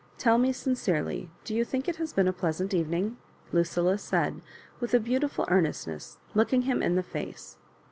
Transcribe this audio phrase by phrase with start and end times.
[0.17, 3.17] Tell me sincerely, do you think it has been a pleasant evening?"
[3.51, 4.41] Lucilla said,
[4.79, 7.57] with a beautiful earnestness, looking him in the face.